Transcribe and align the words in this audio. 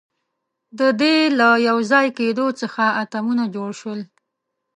د 0.79 0.81
دې 1.01 1.15
له 1.39 1.49
یوځای 1.69 2.07
کېدو 2.19 2.45
څخه 2.61 2.83
اتمونه 3.01 3.43
جوړ 3.55 3.69
شول. 3.79 3.99